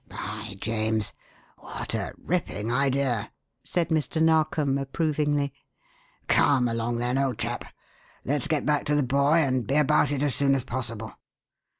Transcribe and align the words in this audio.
"By 0.09 0.57
James! 0.59 1.13
what 1.59 1.93
a 1.93 2.13
ripping 2.17 2.71
idea," 2.71 3.31
said 3.63 3.89
Mr. 3.89 4.19
Narkom 4.19 4.79
approvingly. 4.79 5.53
"Come 6.27 6.67
along 6.67 6.97
then, 6.97 7.19
old 7.19 7.37
chap 7.37 7.71
let's 8.25 8.47
get 8.47 8.65
back 8.65 8.83
to 8.85 8.95
the 8.95 9.03
boy 9.03 9.35
and 9.37 9.67
be 9.67 9.75
about 9.75 10.11
it 10.11 10.23
as 10.23 10.33
soon 10.33 10.55
as 10.55 10.63
possible." 10.63 11.13